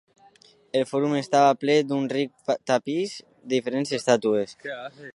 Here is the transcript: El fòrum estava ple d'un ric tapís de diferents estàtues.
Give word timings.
El 0.79 0.85
fòrum 0.91 1.13
estava 1.19 1.51
ple 1.65 1.75
d'un 1.91 2.09
ric 2.15 2.57
tapís 2.73 3.15
de 3.21 3.31
diferents 3.55 3.97
estàtues. 4.03 4.61